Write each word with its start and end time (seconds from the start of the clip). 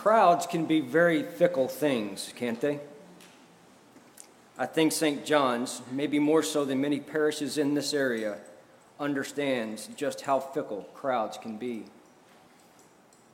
Crowds 0.00 0.46
can 0.46 0.64
be 0.64 0.80
very 0.80 1.22
fickle 1.22 1.68
things, 1.68 2.32
can't 2.34 2.58
they? 2.58 2.80
I 4.56 4.64
think 4.64 4.92
St. 4.92 5.26
John's, 5.26 5.82
maybe 5.92 6.18
more 6.18 6.42
so 6.42 6.64
than 6.64 6.80
many 6.80 7.00
parishes 7.00 7.58
in 7.58 7.74
this 7.74 7.92
area, 7.92 8.38
understands 8.98 9.90
just 9.96 10.22
how 10.22 10.40
fickle 10.40 10.88
crowds 10.94 11.36
can 11.36 11.58
be. 11.58 11.84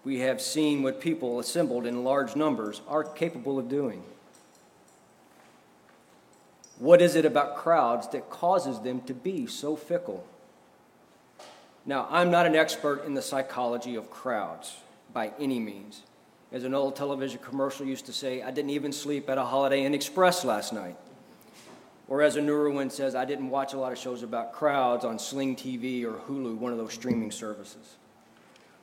We 0.02 0.18
have 0.18 0.40
seen 0.40 0.82
what 0.82 1.00
people 1.00 1.38
assembled 1.38 1.86
in 1.86 2.02
large 2.02 2.34
numbers 2.34 2.80
are 2.88 3.04
capable 3.04 3.60
of 3.60 3.68
doing. 3.68 4.02
What 6.80 7.00
is 7.00 7.14
it 7.14 7.24
about 7.24 7.54
crowds 7.54 8.08
that 8.08 8.28
causes 8.28 8.80
them 8.80 9.02
to 9.02 9.14
be 9.14 9.46
so 9.46 9.76
fickle? 9.76 10.26
Now, 11.84 12.08
I'm 12.10 12.32
not 12.32 12.44
an 12.44 12.56
expert 12.56 13.04
in 13.04 13.14
the 13.14 13.22
psychology 13.22 13.94
of 13.94 14.10
crowds 14.10 14.78
by 15.12 15.30
any 15.38 15.60
means. 15.60 16.02
As 16.52 16.64
an 16.64 16.74
old 16.74 16.94
television 16.94 17.40
commercial 17.42 17.86
used 17.86 18.06
to 18.06 18.12
say, 18.12 18.42
I 18.42 18.50
didn't 18.50 18.70
even 18.70 18.92
sleep 18.92 19.28
at 19.28 19.36
a 19.36 19.44
Holiday 19.44 19.84
Inn 19.84 19.94
Express 19.94 20.44
last 20.44 20.72
night. 20.72 20.96
Or 22.08 22.22
as 22.22 22.36
a 22.36 22.40
newer 22.40 22.70
one 22.70 22.88
says, 22.90 23.16
I 23.16 23.24
didn't 23.24 23.50
watch 23.50 23.72
a 23.74 23.78
lot 23.78 23.90
of 23.90 23.98
shows 23.98 24.22
about 24.22 24.52
crowds 24.52 25.04
on 25.04 25.18
Sling 25.18 25.56
TV 25.56 26.04
or 26.04 26.12
Hulu, 26.12 26.56
one 26.56 26.70
of 26.70 26.78
those 26.78 26.92
streaming 26.92 27.32
services. 27.32 27.96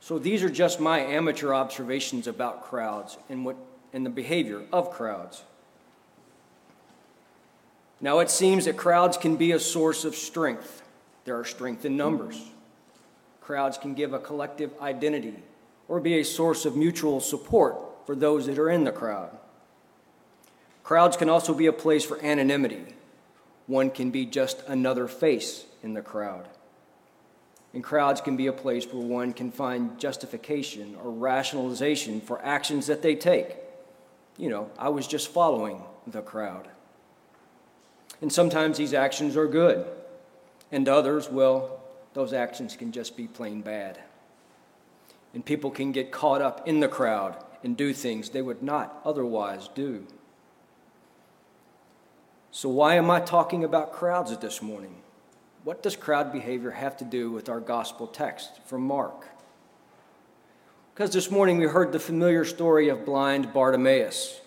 So 0.00 0.18
these 0.18 0.42
are 0.42 0.50
just 0.50 0.78
my 0.78 1.00
amateur 1.00 1.54
observations 1.54 2.26
about 2.26 2.64
crowds 2.64 3.16
and, 3.30 3.46
what, 3.46 3.56
and 3.94 4.04
the 4.04 4.10
behavior 4.10 4.62
of 4.70 4.90
crowds. 4.90 5.42
Now, 8.02 8.18
it 8.18 8.28
seems 8.28 8.66
that 8.66 8.76
crowds 8.76 9.16
can 9.16 9.36
be 9.36 9.52
a 9.52 9.58
source 9.58 10.04
of 10.04 10.14
strength. 10.14 10.82
There 11.24 11.38
are 11.38 11.44
strength 11.46 11.86
in 11.86 11.96
numbers. 11.96 12.38
Crowds 13.40 13.78
can 13.78 13.94
give 13.94 14.12
a 14.12 14.18
collective 14.18 14.70
identity 14.82 15.42
or 15.88 16.00
be 16.00 16.18
a 16.18 16.24
source 16.24 16.64
of 16.64 16.76
mutual 16.76 17.20
support 17.20 17.76
for 18.06 18.14
those 18.14 18.46
that 18.46 18.58
are 18.58 18.70
in 18.70 18.84
the 18.84 18.92
crowd. 18.92 19.30
Crowds 20.82 21.16
can 21.16 21.28
also 21.28 21.54
be 21.54 21.66
a 21.66 21.72
place 21.72 22.04
for 22.04 22.22
anonymity 22.24 22.94
one 23.66 23.90
can 23.90 24.10
be 24.10 24.26
just 24.26 24.62
another 24.66 25.08
face 25.08 25.64
in 25.82 25.94
the 25.94 26.02
crowd. 26.02 26.48
And 27.72 27.82
crowds 27.82 28.20
can 28.20 28.36
be 28.36 28.46
a 28.46 28.52
place 28.52 28.86
where 28.86 29.04
one 29.04 29.32
can 29.32 29.50
find 29.50 29.98
justification 29.98 30.96
or 31.02 31.10
rationalization 31.10 32.20
for 32.20 32.42
actions 32.44 32.86
that 32.86 33.02
they 33.02 33.16
take. 33.16 33.56
You 34.36 34.50
know, 34.50 34.70
I 34.78 34.90
was 34.90 35.06
just 35.06 35.28
following 35.28 35.82
the 36.06 36.22
crowd. 36.22 36.68
And 38.20 38.32
sometimes 38.32 38.78
these 38.78 38.94
actions 38.94 39.36
are 39.36 39.46
good, 39.46 39.86
and 40.70 40.88
others, 40.88 41.28
well, 41.28 41.80
those 42.14 42.32
actions 42.32 42.76
can 42.76 42.92
just 42.92 43.16
be 43.16 43.26
plain 43.26 43.60
bad. 43.60 43.98
And 45.34 45.44
people 45.44 45.70
can 45.70 45.92
get 45.92 46.12
caught 46.12 46.40
up 46.40 46.66
in 46.66 46.80
the 46.80 46.88
crowd 46.88 47.36
and 47.62 47.76
do 47.76 47.92
things 47.92 48.30
they 48.30 48.42
would 48.42 48.62
not 48.62 49.00
otherwise 49.04 49.68
do. 49.74 50.06
So, 52.52 52.68
why 52.68 52.94
am 52.94 53.10
I 53.10 53.18
talking 53.18 53.64
about 53.64 53.92
crowds 53.92 54.36
this 54.38 54.62
morning? 54.62 55.02
What 55.64 55.82
does 55.82 55.96
crowd 55.96 56.30
behavior 56.30 56.70
have 56.70 56.96
to 56.98 57.04
do 57.04 57.32
with 57.32 57.48
our 57.48 57.58
gospel 57.58 58.06
text 58.06 58.60
from 58.66 58.82
Mark? 58.82 59.26
Because 60.94 61.10
this 61.12 61.30
morning 61.30 61.58
we 61.58 61.66
heard 61.66 61.90
the 61.90 61.98
familiar 61.98 62.44
story 62.44 62.88
of 62.88 63.04
blind 63.04 63.52
Bartimaeus. 63.52 64.40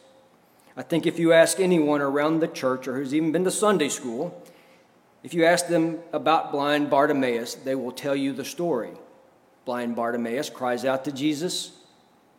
I 0.78 0.84
think 0.84 1.06
if 1.06 1.20
you 1.20 1.34
ask 1.34 1.60
anyone 1.60 2.02
around 2.02 2.40
the 2.40 2.48
church 2.48 2.88
or 2.88 2.96
who's 2.96 3.14
even 3.14 3.34
been 3.34 3.44
to 3.44 3.52
Sunday 3.52 3.90
school, 3.90 4.42
if 5.24 5.34
you 5.34 5.44
ask 5.44 5.68
them 5.68 6.00
about 6.14 6.54
blind 6.54 6.90
Bartimaeus, 6.90 7.56
they 7.56 7.76
will 7.76 7.92
tell 7.92 8.16
you 8.16 8.32
the 8.32 8.46
story. 8.46 8.92
Blind 9.68 9.98
Bartimaeus 9.98 10.50
cries 10.50 10.86
out 10.86 11.04
to 11.06 11.12
Jesus. 11.12 11.74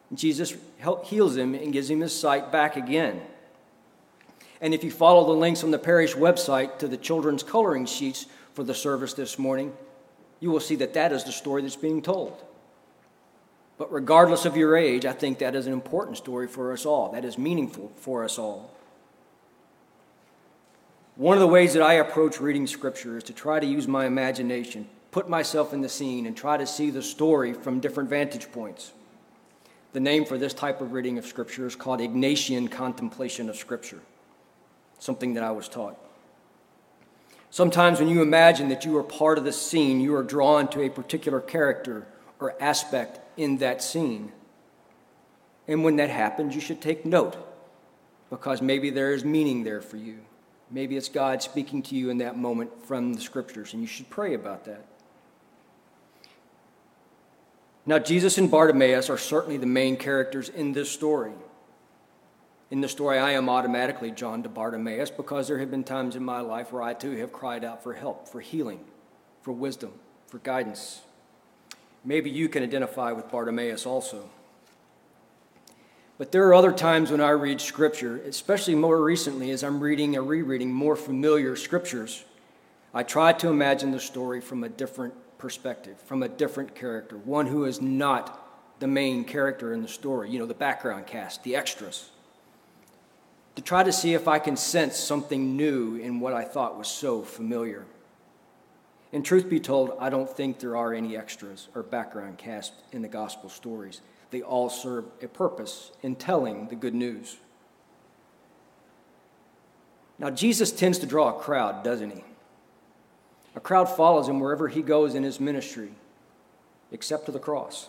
And 0.08 0.18
Jesus 0.18 0.56
heals 1.04 1.36
him 1.36 1.54
and 1.54 1.74
gives 1.74 1.90
him 1.90 2.00
his 2.00 2.18
sight 2.18 2.50
back 2.50 2.76
again. 2.76 3.20
And 4.62 4.72
if 4.72 4.82
you 4.82 4.90
follow 4.90 5.26
the 5.26 5.38
links 5.38 5.62
on 5.62 5.70
the 5.70 5.78
parish 5.78 6.14
website 6.14 6.78
to 6.78 6.88
the 6.88 6.96
children's 6.96 7.42
coloring 7.42 7.84
sheets 7.84 8.24
for 8.54 8.64
the 8.64 8.74
service 8.74 9.12
this 9.12 9.38
morning, 9.38 9.74
you 10.40 10.50
will 10.50 10.58
see 10.58 10.74
that 10.76 10.94
that 10.94 11.12
is 11.12 11.24
the 11.24 11.30
story 11.30 11.60
that's 11.60 11.76
being 11.76 12.00
told. 12.00 12.42
But 13.76 13.92
regardless 13.92 14.46
of 14.46 14.56
your 14.56 14.74
age, 14.74 15.04
I 15.04 15.12
think 15.12 15.38
that 15.40 15.54
is 15.54 15.66
an 15.66 15.74
important 15.74 16.16
story 16.16 16.48
for 16.48 16.72
us 16.72 16.86
all. 16.86 17.12
That 17.12 17.26
is 17.26 17.36
meaningful 17.36 17.92
for 17.96 18.24
us 18.24 18.38
all. 18.38 18.74
One 21.16 21.36
of 21.36 21.40
the 21.40 21.46
ways 21.46 21.74
that 21.74 21.82
I 21.82 21.94
approach 21.94 22.40
reading 22.40 22.66
Scripture 22.66 23.18
is 23.18 23.24
to 23.24 23.34
try 23.34 23.60
to 23.60 23.66
use 23.66 23.86
my 23.86 24.06
imagination, 24.06 24.88
put 25.10 25.28
myself 25.28 25.72
in 25.72 25.80
the 25.80 25.88
scene, 25.88 26.26
and 26.26 26.36
try 26.36 26.56
to 26.56 26.66
see 26.66 26.90
the 26.90 27.02
story 27.02 27.52
from 27.52 27.80
different 27.80 28.10
vantage 28.10 28.50
points. 28.52 28.92
The 29.92 30.00
name 30.00 30.24
for 30.24 30.38
this 30.38 30.54
type 30.54 30.80
of 30.80 30.92
reading 30.92 31.18
of 31.18 31.26
Scripture 31.26 31.66
is 31.66 31.74
called 31.74 32.00
Ignatian 32.00 32.70
contemplation 32.70 33.48
of 33.48 33.56
Scripture 33.56 34.00
something 34.98 35.34
that 35.34 35.44
I 35.44 35.50
was 35.50 35.68
taught. 35.68 35.96
Sometimes, 37.50 37.98
when 37.98 38.08
you 38.08 38.20
imagine 38.20 38.68
that 38.68 38.84
you 38.84 38.96
are 38.98 39.02
part 39.02 39.38
of 39.38 39.44
the 39.44 39.52
scene, 39.52 40.00
you 40.00 40.14
are 40.14 40.22
drawn 40.22 40.68
to 40.68 40.82
a 40.82 40.90
particular 40.90 41.40
character 41.40 42.06
or 42.40 42.60
aspect 42.62 43.20
in 43.38 43.58
that 43.58 43.82
scene. 43.82 44.32
And 45.66 45.82
when 45.82 45.96
that 45.96 46.10
happens, 46.10 46.54
you 46.54 46.60
should 46.60 46.80
take 46.80 47.06
note 47.06 47.36
because 48.28 48.60
maybe 48.60 48.90
there 48.90 49.14
is 49.14 49.24
meaning 49.24 49.64
there 49.64 49.80
for 49.80 49.96
you. 49.96 50.18
Maybe 50.70 50.96
it's 50.98 51.08
God 51.08 51.42
speaking 51.42 51.82
to 51.84 51.94
you 51.94 52.10
in 52.10 52.18
that 52.18 52.36
moment 52.36 52.84
from 52.84 53.14
the 53.14 53.20
scriptures, 53.20 53.72
and 53.72 53.80
you 53.80 53.88
should 53.88 54.10
pray 54.10 54.34
about 54.34 54.66
that. 54.66 54.84
Now, 57.88 57.98
Jesus 57.98 58.36
and 58.36 58.50
Bartimaeus 58.50 59.08
are 59.08 59.16
certainly 59.16 59.56
the 59.56 59.64
main 59.64 59.96
characters 59.96 60.50
in 60.50 60.72
this 60.72 60.90
story. 60.90 61.32
In 62.70 62.82
the 62.82 62.88
story, 62.88 63.18
I 63.18 63.30
am 63.30 63.48
automatically 63.48 64.10
drawn 64.10 64.42
to 64.42 64.50
Bartimaeus 64.50 65.10
because 65.10 65.48
there 65.48 65.56
have 65.56 65.70
been 65.70 65.84
times 65.84 66.14
in 66.14 66.22
my 66.22 66.40
life 66.40 66.70
where 66.70 66.82
I 66.82 66.92
too 66.92 67.12
have 67.12 67.32
cried 67.32 67.64
out 67.64 67.82
for 67.82 67.94
help, 67.94 68.28
for 68.28 68.42
healing, 68.42 68.80
for 69.40 69.52
wisdom, 69.52 69.92
for 70.26 70.36
guidance. 70.40 71.00
Maybe 72.04 72.28
you 72.28 72.50
can 72.50 72.62
identify 72.62 73.12
with 73.12 73.30
Bartimaeus 73.30 73.86
also. 73.86 74.28
But 76.18 76.30
there 76.30 76.46
are 76.46 76.54
other 76.54 76.72
times 76.72 77.10
when 77.10 77.22
I 77.22 77.30
read 77.30 77.58
Scripture, 77.58 78.18
especially 78.18 78.74
more 78.74 79.02
recently 79.02 79.50
as 79.50 79.64
I'm 79.64 79.80
reading 79.80 80.14
or 80.14 80.24
rereading 80.24 80.74
more 80.74 80.94
familiar 80.94 81.56
Scriptures. 81.56 82.22
I 82.92 83.02
try 83.02 83.32
to 83.32 83.48
imagine 83.48 83.92
the 83.92 83.98
story 83.98 84.42
from 84.42 84.62
a 84.62 84.68
different 84.68 85.14
perspective, 85.38 85.98
from 86.02 86.22
a 86.22 86.28
different 86.28 86.74
character, 86.74 87.16
one 87.16 87.46
who 87.46 87.64
is 87.64 87.80
not 87.80 88.44
the 88.80 88.86
main 88.86 89.24
character 89.24 89.72
in 89.72 89.82
the 89.82 89.88
story, 89.88 90.30
you 90.30 90.38
know, 90.38 90.46
the 90.46 90.54
background 90.54 91.06
cast, 91.06 91.42
the 91.44 91.56
extras 91.56 92.10
to 93.58 93.64
try 93.64 93.82
to 93.82 93.90
see 93.90 94.14
if 94.14 94.28
I 94.28 94.38
can 94.38 94.56
sense 94.56 94.96
something 94.96 95.56
new 95.56 95.96
in 95.96 96.20
what 96.20 96.32
I 96.32 96.44
thought 96.44 96.78
was 96.78 96.86
so 96.86 97.22
familiar. 97.22 97.86
And 99.12 99.24
truth 99.24 99.50
be 99.50 99.58
told, 99.58 99.96
I 99.98 100.10
don't 100.10 100.30
think 100.30 100.60
there 100.60 100.76
are 100.76 100.94
any 100.94 101.16
extras 101.16 101.66
or 101.74 101.82
background 101.82 102.38
cast 102.38 102.72
in 102.92 103.02
the 103.02 103.08
gospel 103.08 103.50
stories. 103.50 104.00
They 104.30 104.42
all 104.42 104.68
serve 104.68 105.06
a 105.20 105.26
purpose 105.26 105.90
in 106.04 106.14
telling 106.14 106.68
the 106.68 106.76
good 106.76 106.94
news. 106.94 107.38
Now, 110.20 110.30
Jesus 110.30 110.70
tends 110.70 111.00
to 111.00 111.06
draw 111.06 111.36
a 111.36 111.40
crowd, 111.40 111.82
doesn't 111.82 112.12
he? 112.12 112.22
A 113.58 113.60
crowd 113.60 113.88
follows 113.88 114.28
him 114.28 114.38
wherever 114.38 114.68
he 114.68 114.82
goes 114.82 115.16
in 115.16 115.24
his 115.24 115.40
ministry, 115.40 115.90
except 116.92 117.26
to 117.26 117.32
the 117.32 117.40
cross. 117.40 117.88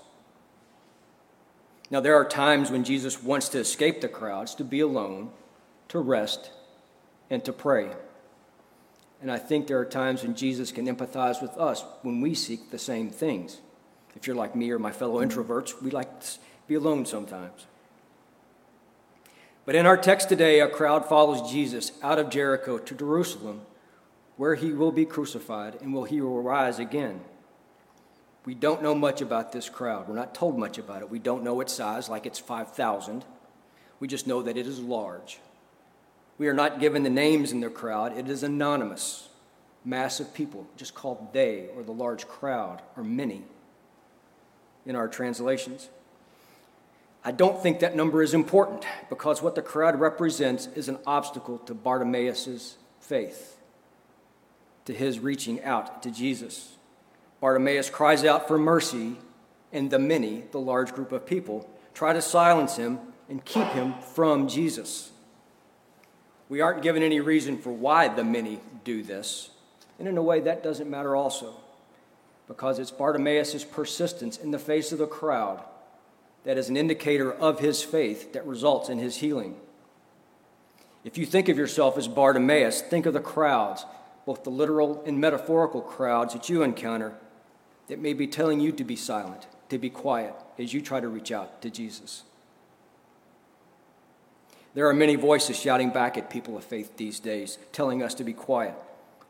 Now, 1.91 1.99
there 1.99 2.15
are 2.15 2.25
times 2.25 2.71
when 2.71 2.83
Jesus 2.83 3.21
wants 3.21 3.49
to 3.49 3.59
escape 3.59 4.01
the 4.01 4.07
crowds, 4.07 4.55
to 4.55 4.63
be 4.63 4.79
alone, 4.79 5.29
to 5.89 5.99
rest, 5.99 6.49
and 7.29 7.45
to 7.45 7.53
pray. 7.53 7.91
And 9.21 9.31
I 9.31 9.37
think 9.37 9.67
there 9.67 9.77
are 9.77 9.85
times 9.85 10.23
when 10.23 10.33
Jesus 10.33 10.71
can 10.71 10.87
empathize 10.87 11.39
with 11.39 11.55
us 11.55 11.85
when 12.01 12.19
we 12.19 12.33
seek 12.33 12.71
the 12.71 12.79
same 12.79 13.11
things. 13.11 13.61
If 14.15 14.25
you're 14.25 14.35
like 14.35 14.55
me 14.55 14.71
or 14.71 14.79
my 14.79 14.91
fellow 14.91 15.23
introverts, 15.23 15.79
we 15.83 15.91
like 15.91 16.19
to 16.21 16.39
be 16.67 16.73
alone 16.73 17.05
sometimes. 17.05 17.67
But 19.67 19.75
in 19.75 19.85
our 19.85 19.97
text 19.97 20.29
today, 20.29 20.61
a 20.61 20.67
crowd 20.67 21.07
follows 21.07 21.51
Jesus 21.51 21.91
out 22.01 22.17
of 22.17 22.31
Jericho 22.31 22.79
to 22.79 22.95
Jerusalem, 22.95 23.61
where 24.39 24.55
he 24.55 24.71
will 24.71 24.93
be 24.93 25.03
crucified 25.03 25.77
and 25.81 25.93
will 25.93 26.05
he 26.05 26.21
will 26.21 26.41
rise 26.41 26.79
again. 26.79 27.19
We 28.45 28.55
don't 28.55 28.81
know 28.81 28.95
much 28.95 29.19
about 29.19 29.51
this 29.51 29.67
crowd. 29.67 30.07
We're 30.07 30.15
not 30.15 30.33
told 30.33 30.57
much 30.57 30.77
about 30.77 31.01
it. 31.01 31.09
We 31.09 31.19
don't 31.19 31.43
know 31.43 31.59
its 31.59 31.73
size, 31.73 32.07
like 32.07 32.25
it's 32.25 32.39
5,000. 32.39 33.25
We 33.99 34.07
just 34.07 34.27
know 34.27 34.41
that 34.41 34.55
it 34.55 34.65
is 34.65 34.79
large. 34.79 35.41
We 36.37 36.47
are 36.47 36.53
not 36.53 36.79
given 36.79 37.03
the 37.03 37.09
names 37.09 37.51
in 37.51 37.59
the 37.59 37.69
crowd, 37.69 38.17
it 38.17 38.29
is 38.29 38.41
anonymous. 38.41 39.27
Mass 39.83 40.21
of 40.21 40.33
people, 40.33 40.65
just 40.77 40.95
called 40.95 41.33
they 41.33 41.67
or 41.75 41.83
the 41.83 41.91
large 41.91 42.25
crowd 42.25 42.81
or 42.95 43.03
many 43.03 43.43
in 44.85 44.95
our 44.95 45.09
translations. 45.09 45.89
I 47.25 47.33
don't 47.33 47.61
think 47.61 47.81
that 47.81 47.93
number 47.93 48.23
is 48.23 48.33
important 48.33 48.85
because 49.09 49.41
what 49.41 49.55
the 49.55 49.61
crowd 49.61 49.99
represents 49.99 50.67
is 50.75 50.87
an 50.87 50.99
obstacle 51.05 51.57
to 51.57 51.73
Bartimaeus' 51.73 52.77
faith, 53.01 53.58
to 54.89 54.95
his 54.95 55.19
reaching 55.19 55.63
out 55.63 56.01
to 56.01 56.09
Jesus. 56.09 56.75
Bartimaeus 57.41 57.91
cries 57.91 58.25
out 58.25 58.47
for 58.47 58.57
mercy, 58.57 59.17
and 59.71 59.91
the 59.91 59.99
many, 59.99 60.45
the 60.51 60.59
large 60.59 60.93
group 60.95 61.11
of 61.11 61.27
people, 61.27 61.69
try 61.93 62.11
to 62.11 62.23
silence 62.23 62.75
him, 62.75 62.97
and 63.29 63.45
keep 63.45 63.67
him 63.67 63.93
from 64.15 64.47
Jesus. 64.47 65.11
We 66.49 66.61
aren't 66.61 66.81
given 66.81 67.03
any 67.03 67.19
reason 67.19 67.59
for 67.59 67.69
why 67.69 68.07
the 68.07 68.23
many 68.23 68.61
do 68.83 69.03
this, 69.03 69.51
and 69.99 70.07
in 70.07 70.17
a 70.17 70.23
way, 70.23 70.39
that 70.39 70.63
doesn't 70.63 70.89
matter 70.89 71.15
also, 71.15 71.53
because 72.47 72.79
it's 72.79 72.89
Bartimaeus' 72.89 73.63
persistence 73.63 74.37
in 74.37 74.49
the 74.49 74.57
face 74.57 74.91
of 74.91 74.97
the 74.97 75.05
crowd 75.05 75.63
that 76.45 76.57
is 76.57 76.67
an 76.67 76.75
indicator 76.75 77.31
of 77.31 77.59
his 77.59 77.83
faith 77.83 78.33
that 78.33 78.47
results 78.47 78.89
in 78.89 78.97
his 78.97 79.17
healing. 79.17 79.55
If 81.03 81.19
you 81.19 81.27
think 81.27 81.47
of 81.47 81.59
yourself 81.59 81.95
as 81.95 82.07
Bartimaeus, 82.07 82.81
think 82.81 83.05
of 83.05 83.13
the 83.13 83.19
crowds, 83.19 83.85
both 84.29 84.43
the 84.43 84.51
literal 84.51 85.01
and 85.07 85.19
metaphorical 85.19 85.81
crowds 85.81 86.33
that 86.33 86.49
you 86.49 86.61
encounter 86.61 87.15
that 87.87 87.97
may 87.97 88.13
be 88.13 88.27
telling 88.27 88.59
you 88.59 88.71
to 88.71 88.83
be 88.83 88.95
silent, 88.95 89.47
to 89.69 89.79
be 89.79 89.89
quiet 89.89 90.35
as 90.59 90.71
you 90.71 90.79
try 90.79 90.99
to 90.99 91.07
reach 91.07 91.31
out 91.31 91.63
to 91.63 91.69
Jesus. 91.71 92.21
There 94.75 94.87
are 94.87 94.93
many 94.93 95.15
voices 95.15 95.59
shouting 95.59 95.89
back 95.89 96.15
at 96.15 96.29
people 96.29 96.55
of 96.55 96.63
faith 96.63 96.95
these 96.95 97.19
days, 97.19 97.57
telling 97.71 98.03
us 98.03 98.13
to 98.13 98.23
be 98.23 98.33
quiet. 98.33 98.75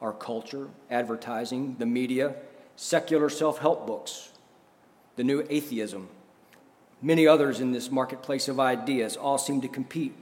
Our 0.01 0.12
culture, 0.12 0.68
advertising, 0.92 1.78
the 1.80 1.86
media, 1.86 2.36
secular 2.75 3.30
self 3.30 3.60
help 3.60 3.88
books, 3.88 4.34
the 5.16 5.24
new 5.24 5.48
atheism, 5.50 6.10
many 7.02 7.25
others 7.25 7.62
in 7.62 7.72
this 7.72 7.90
marketplace 7.90 8.50
of 8.50 8.60
ideas 8.60 9.16
all 9.16 9.38
seem 9.38 9.62
to 9.62 9.69
compete 9.69 10.18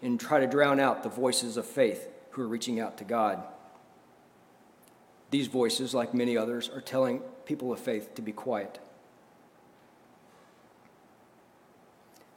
and 0.00 0.18
try 0.18 0.40
to 0.40 0.46
drown 0.46 0.80
out 0.80 1.02
the 1.02 1.10
voices 1.10 1.58
of 1.58 1.66
faith 1.66 2.08
who 2.30 2.40
are 2.40 2.48
reaching 2.48 2.80
out 2.80 2.96
to 2.96 3.04
God. 3.04 3.42
These 5.30 5.48
voices, 5.48 5.94
like 5.94 6.14
many 6.14 6.36
others, 6.36 6.68
are 6.68 6.80
telling 6.80 7.20
people 7.44 7.72
of 7.72 7.80
faith 7.80 8.14
to 8.14 8.22
be 8.22 8.32
quiet. 8.32 8.78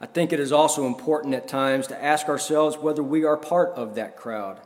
I 0.00 0.06
think 0.06 0.32
it 0.32 0.40
is 0.40 0.50
also 0.50 0.86
important 0.86 1.34
at 1.34 1.46
times 1.46 1.86
to 1.88 2.02
ask 2.02 2.28
ourselves 2.28 2.78
whether 2.78 3.02
we 3.02 3.24
are 3.24 3.36
part 3.36 3.70
of 3.70 3.94
that 3.96 4.16
crowd, 4.16 4.60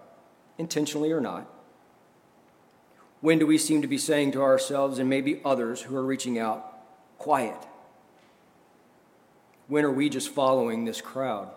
intentionally 0.59 1.11
or 1.11 1.21
not. 1.21 1.51
When 3.21 3.39
do 3.39 3.47
we 3.47 3.59
seem 3.59 3.83
to 3.83 3.89
be 3.89 3.99
saying 3.99 4.33
to 4.33 4.43
ourselves 4.43 4.99
and 4.99 5.11
maybe 5.11 5.41
others 5.45 5.83
who 5.83 5.97
are 5.97 6.05
reaching 6.05 6.39
out, 6.39 6.73
quiet? 7.19 7.57
When 9.67 9.85
are 9.85 9.91
we 9.91 10.09
just 10.09 10.29
following 10.29 10.85
this 10.85 11.01
crowd? 11.01 11.49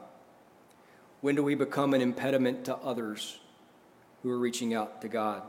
When 1.22 1.36
do 1.36 1.44
we 1.44 1.56
become 1.56 1.94
an 1.94 2.02
impediment 2.02 2.66
to 2.66 2.76
others 2.78 3.40
who 4.24 4.32
are 4.32 4.40
reaching 4.40 4.74
out 4.74 5.02
to 5.02 5.08
God? 5.08 5.44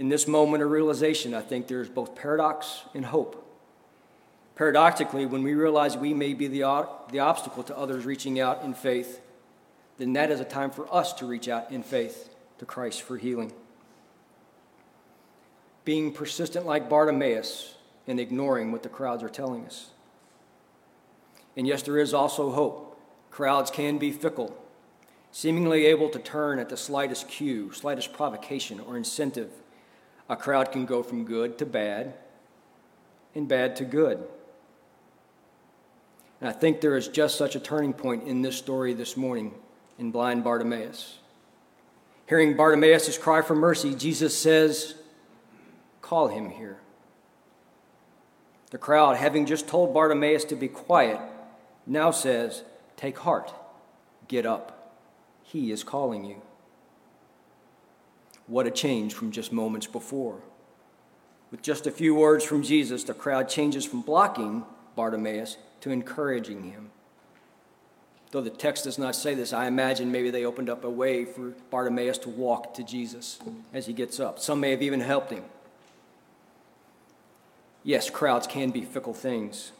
In 0.00 0.08
this 0.08 0.26
moment 0.26 0.62
of 0.62 0.70
realization, 0.70 1.34
I 1.34 1.42
think 1.42 1.66
there's 1.66 1.90
both 1.90 2.14
paradox 2.14 2.84
and 2.94 3.04
hope. 3.04 3.46
Paradoxically, 4.56 5.26
when 5.26 5.42
we 5.42 5.52
realize 5.52 5.94
we 5.94 6.14
may 6.14 6.32
be 6.32 6.46
the, 6.46 6.88
the 7.10 7.18
obstacle 7.18 7.62
to 7.64 7.76
others 7.76 8.06
reaching 8.06 8.40
out 8.40 8.64
in 8.64 8.72
faith, 8.72 9.20
then 9.98 10.14
that 10.14 10.30
is 10.30 10.40
a 10.40 10.44
time 10.44 10.70
for 10.70 10.92
us 10.92 11.12
to 11.12 11.26
reach 11.26 11.48
out 11.48 11.70
in 11.70 11.82
faith 11.82 12.30
to 12.56 12.64
Christ 12.64 13.02
for 13.02 13.18
healing. 13.18 13.52
Being 15.84 16.14
persistent 16.14 16.64
like 16.64 16.88
Bartimaeus 16.88 17.74
and 18.06 18.18
ignoring 18.18 18.72
what 18.72 18.82
the 18.82 18.88
crowds 18.88 19.22
are 19.22 19.28
telling 19.28 19.66
us. 19.66 19.90
And 21.58 21.66
yes, 21.66 21.82
there 21.82 21.98
is 21.98 22.14
also 22.14 22.52
hope. 22.52 22.98
Crowds 23.30 23.70
can 23.70 23.98
be 23.98 24.12
fickle, 24.12 24.56
seemingly 25.30 25.84
able 25.84 26.08
to 26.08 26.18
turn 26.18 26.58
at 26.58 26.70
the 26.70 26.78
slightest 26.78 27.28
cue, 27.28 27.70
slightest 27.74 28.14
provocation, 28.14 28.80
or 28.80 28.96
incentive. 28.96 29.50
A 30.30 30.36
crowd 30.36 30.70
can 30.70 30.86
go 30.86 31.02
from 31.02 31.24
good 31.24 31.58
to 31.58 31.66
bad 31.66 32.14
and 33.34 33.48
bad 33.48 33.74
to 33.76 33.84
good. 33.84 34.22
And 36.40 36.48
I 36.48 36.52
think 36.52 36.80
there 36.80 36.96
is 36.96 37.08
just 37.08 37.36
such 37.36 37.56
a 37.56 37.60
turning 37.60 37.92
point 37.92 38.28
in 38.28 38.40
this 38.40 38.56
story 38.56 38.94
this 38.94 39.16
morning 39.16 39.52
in 39.98 40.12
blind 40.12 40.44
Bartimaeus. 40.44 41.18
Hearing 42.26 42.56
Bartimaeus' 42.56 43.18
cry 43.18 43.42
for 43.42 43.56
mercy, 43.56 43.92
Jesus 43.92 44.38
says, 44.38 44.94
Call 46.00 46.28
him 46.28 46.50
here. 46.50 46.78
The 48.70 48.78
crowd, 48.78 49.16
having 49.16 49.46
just 49.46 49.66
told 49.66 49.92
Bartimaeus 49.92 50.44
to 50.44 50.54
be 50.54 50.68
quiet, 50.68 51.18
now 51.88 52.12
says, 52.12 52.62
Take 52.96 53.18
heart, 53.18 53.52
get 54.28 54.46
up. 54.46 54.94
He 55.42 55.72
is 55.72 55.82
calling 55.82 56.24
you. 56.24 56.40
What 58.50 58.66
a 58.66 58.70
change 58.72 59.14
from 59.14 59.30
just 59.30 59.52
moments 59.52 59.86
before. 59.86 60.40
With 61.52 61.62
just 61.62 61.86
a 61.86 61.92
few 61.92 62.16
words 62.16 62.44
from 62.44 62.64
Jesus, 62.64 63.04
the 63.04 63.14
crowd 63.14 63.48
changes 63.48 63.84
from 63.84 64.02
blocking 64.02 64.64
Bartimaeus 64.96 65.56
to 65.82 65.92
encouraging 65.92 66.64
him. 66.64 66.90
Though 68.32 68.40
the 68.40 68.50
text 68.50 68.84
does 68.84 68.98
not 68.98 69.14
say 69.14 69.36
this, 69.36 69.52
I 69.52 69.68
imagine 69.68 70.10
maybe 70.10 70.30
they 70.30 70.44
opened 70.44 70.68
up 70.68 70.82
a 70.82 70.90
way 70.90 71.24
for 71.24 71.54
Bartimaeus 71.70 72.18
to 72.18 72.28
walk 72.28 72.74
to 72.74 72.82
Jesus 72.82 73.38
as 73.72 73.86
he 73.86 73.92
gets 73.92 74.18
up. 74.18 74.40
Some 74.40 74.58
may 74.58 74.72
have 74.72 74.82
even 74.82 75.00
helped 75.00 75.30
him. 75.30 75.44
Yes, 77.84 78.10
crowds 78.10 78.48
can 78.48 78.70
be 78.70 78.82
fickle 78.82 79.14
things. 79.14 79.70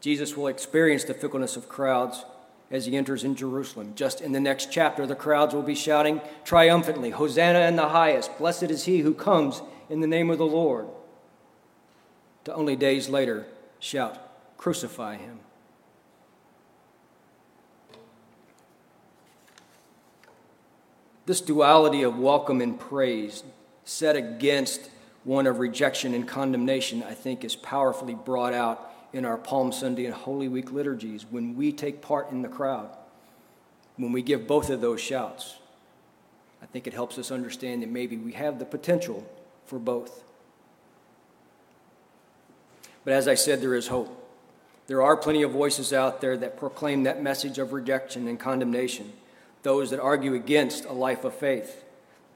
Jesus 0.00 0.36
will 0.36 0.46
experience 0.46 1.02
the 1.02 1.12
fickleness 1.12 1.56
of 1.56 1.68
crowds 1.68 2.24
as 2.70 2.86
he 2.86 2.96
enters 2.96 3.24
in 3.24 3.34
Jerusalem. 3.34 3.92
Just 3.94 4.20
in 4.20 4.32
the 4.32 4.40
next 4.40 4.70
chapter, 4.70 5.06
the 5.06 5.14
crowds 5.14 5.54
will 5.54 5.62
be 5.62 5.74
shouting 5.74 6.20
triumphantly, 6.44 7.10
Hosanna 7.10 7.60
in 7.60 7.76
the 7.76 7.88
highest! 7.88 8.36
Blessed 8.38 8.64
is 8.64 8.84
he 8.84 9.00
who 9.00 9.14
comes 9.14 9.62
in 9.88 10.00
the 10.00 10.06
name 10.06 10.30
of 10.30 10.38
the 10.38 10.46
Lord. 10.46 10.86
To 12.44 12.54
only 12.54 12.76
days 12.76 13.08
later 13.08 13.46
shout, 13.78 14.28
Crucify 14.58 15.16
him. 15.16 15.38
This 21.26 21.40
duality 21.40 22.02
of 22.02 22.18
welcome 22.18 22.60
and 22.60 22.78
praise 22.78 23.44
set 23.84 24.16
against 24.16 24.90
one 25.24 25.46
of 25.46 25.58
rejection 25.58 26.12
and 26.12 26.26
condemnation, 26.26 27.02
I 27.02 27.14
think, 27.14 27.44
is 27.44 27.54
powerfully 27.54 28.14
brought 28.14 28.52
out 28.52 28.90
in 29.12 29.24
our 29.24 29.36
Palm 29.36 29.72
Sunday 29.72 30.04
and 30.04 30.14
Holy 30.14 30.48
Week 30.48 30.70
liturgies 30.70 31.24
when 31.24 31.56
we 31.56 31.72
take 31.72 32.02
part 32.02 32.30
in 32.30 32.42
the 32.42 32.48
crowd, 32.48 32.90
when 33.96 34.12
we 34.12 34.22
give 34.22 34.46
both 34.46 34.70
of 34.70 34.80
those 34.80 35.00
shouts. 35.00 35.56
I 36.62 36.66
think 36.66 36.86
it 36.86 36.94
helps 36.94 37.18
us 37.18 37.30
understand 37.30 37.82
that 37.82 37.90
maybe 37.90 38.16
we 38.16 38.32
have 38.32 38.58
the 38.58 38.64
potential 38.64 39.26
for 39.64 39.78
both. 39.78 40.24
But 43.04 43.14
as 43.14 43.28
I 43.28 43.34
said, 43.34 43.60
there 43.60 43.74
is 43.74 43.88
hope. 43.88 44.14
There 44.86 45.02
are 45.02 45.16
plenty 45.16 45.42
of 45.42 45.52
voices 45.52 45.92
out 45.92 46.20
there 46.20 46.36
that 46.36 46.58
proclaim 46.58 47.04
that 47.04 47.22
message 47.22 47.58
of 47.58 47.72
rejection 47.72 48.26
and 48.26 48.38
condemnation, 48.38 49.12
those 49.62 49.90
that 49.90 50.00
argue 50.00 50.34
against 50.34 50.84
a 50.84 50.92
life 50.92 51.24
of 51.24 51.34
faith, 51.34 51.84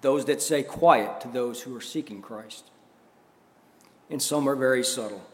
those 0.01 0.25
that 0.27 0.43
say 0.43 0.63
quiet 0.63 1.21
to 1.23 1.29
those 1.29 1.63
who 1.63 1.75
are 1.77 1.81
seeking 1.81 2.23
Christ 2.23 2.65
and 4.13 4.23
some 4.23 4.47
are 4.47 4.55
very 4.55 4.85
subtle, 4.85 5.25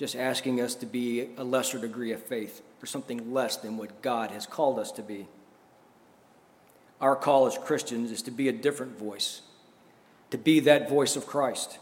just 0.00 0.16
asking 0.16 0.62
us 0.62 0.74
to 0.74 0.86
be 0.86 1.28
a 1.36 1.44
lesser 1.44 1.78
degree 1.78 2.10
of 2.10 2.22
faith 2.22 2.62
or 2.82 2.86
something 2.86 3.34
less 3.34 3.58
than 3.58 3.76
what 3.76 4.00
God 4.00 4.30
has 4.30 4.46
called 4.46 4.78
us 4.78 4.90
to 4.92 5.02
be. 5.02 5.28
Our 7.02 7.14
call 7.14 7.46
as 7.46 7.58
Christians 7.58 8.10
is 8.10 8.22
to 8.22 8.30
be 8.30 8.48
a 8.48 8.52
different 8.52 8.98
voice, 8.98 9.42
to 10.30 10.38
be 10.38 10.58
that 10.60 10.88
voice 10.88 11.16
of 11.16 11.26
Christ. 11.26 11.78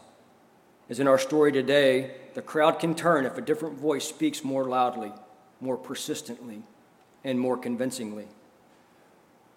As 0.91 0.99
in 0.99 1.07
our 1.07 1.17
story 1.17 1.53
today, 1.53 2.11
the 2.35 2.43
crowd 2.43 2.81
can 2.81 2.97
turn 2.97 3.25
if 3.25 3.39
a 3.39 3.41
different 3.41 3.79
voice 3.79 4.09
speaks 4.09 4.43
more 4.43 4.65
loudly, 4.65 5.13
more 5.61 5.77
persistently, 5.77 6.65
and 7.23 7.39
more 7.39 7.57
convincingly. 7.57 8.27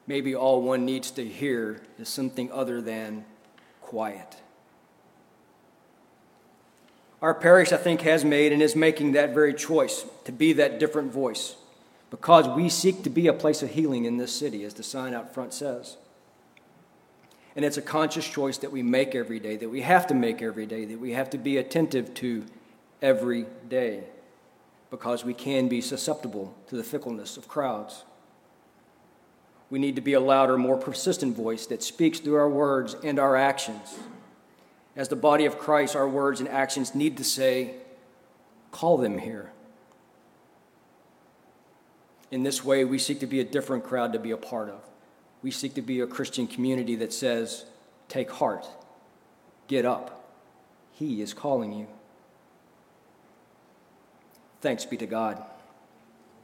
Maybe 0.06 0.36
all 0.36 0.62
one 0.62 0.86
needs 0.86 1.10
to 1.12 1.26
hear 1.28 1.82
is 1.98 2.10
something 2.10 2.52
other 2.52 2.80
than 2.80 3.26
quiet. 3.82 4.36
Our 7.22 7.36
parish, 7.36 7.72
I 7.72 7.78
think, 7.78 8.02
has 8.02 8.26
made 8.26 8.52
and 8.52 8.62
is 8.62 8.76
making 8.76 9.12
that 9.12 9.34
very 9.34 9.54
choice 9.54 10.06
to 10.26 10.32
be 10.32 10.54
that 10.54 10.80
different 10.80 11.12
voice 11.12 11.56
because 12.10 12.48
we 12.48 12.68
seek 12.68 13.04
to 13.04 13.10
be 13.10 13.28
a 13.28 13.34
place 13.34 13.62
of 13.62 13.70
healing 13.70 14.06
in 14.06 14.18
this 14.18 14.36
city, 14.36 14.66
as 14.66 14.74
the 14.74 14.84
sign 14.84 15.14
out 15.14 15.34
front 15.34 15.54
says. 15.54 15.98
And 17.56 17.64
it's 17.64 17.78
a 17.78 17.82
conscious 17.82 18.28
choice 18.28 18.58
that 18.60 18.72
we 18.72 18.82
make 18.82 19.14
every 19.14 19.40
day, 19.40 19.56
that 19.58 19.70
we 19.70 19.82
have 19.82 20.08
to 20.08 20.14
make 20.14 20.42
every 20.42 20.66
day, 20.66 20.86
that 20.86 21.00
we 21.00 21.12
have 21.12 21.30
to 21.32 21.38
be 21.38 21.58
attentive 21.58 22.14
to 22.16 22.46
every 23.02 23.46
day 23.70 24.04
because 24.90 25.24
we 25.24 25.34
can 25.34 25.68
be 25.68 25.80
susceptible 25.80 26.54
to 26.68 26.76
the 26.76 26.84
fickleness 26.84 27.38
of 27.38 27.48
crowds. 27.48 28.04
We 29.70 29.80
need 29.80 29.96
to 29.96 30.02
be 30.02 30.14
a 30.14 30.20
louder, 30.20 30.58
more 30.58 30.78
persistent 30.78 31.36
voice 31.36 31.66
that 31.68 31.84
speaks 31.84 32.20
through 32.20 32.36
our 32.36 32.50
words 32.50 32.96
and 33.04 33.20
our 33.20 33.38
actions 33.38 34.00
as 34.96 35.08
the 35.08 35.16
body 35.16 35.46
of 35.46 35.58
Christ, 35.58 35.96
our 35.96 36.08
words 36.08 36.40
and 36.40 36.50
actions 36.50 36.94
need 36.94 37.18
to 37.18 37.24
say, 37.24 37.76
call 38.72 38.98
them 38.98 39.18
here. 39.18 39.52
In 42.30 42.44
this 42.44 42.64
way, 42.64 42.86
we 42.86 42.98
seek 42.98 43.20
to 43.20 43.28
be 43.28 43.40
a 43.40 43.44
different 43.44 43.84
crowd 43.84 44.14
to 44.14 44.20
be 44.20 44.32
a 44.32 44.38
part 44.38 44.70
of. 44.70 44.82
We 45.44 45.52
seek 45.52 45.74
to 45.76 45.82
be 45.82 46.00
a 46.00 46.08
Christian 46.08 46.48
community 46.48 46.96
that 46.96 47.12
says, 47.12 47.66
take 48.08 48.32
heart, 48.32 48.68
get 49.68 49.86
up. 49.86 50.30
He 50.94 51.22
is 51.22 51.34
calling 51.34 51.74
you. 51.74 51.88
Thanks 54.62 54.86
be 54.86 54.98
to 54.98 55.08
God. 55.08 55.44